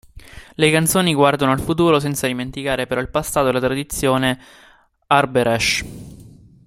Le 0.55 0.71
canzoni 0.71 1.13
guardano 1.13 1.51
al 1.51 1.59
futuro 1.59 1.99
senza 1.99 2.25
dimenticare 2.25 2.87
però 2.87 3.01
il 3.01 3.09
passato 3.11 3.49
e 3.49 3.51
la 3.51 3.59
tradizione 3.59 4.39
Arbëresh. 5.05 5.85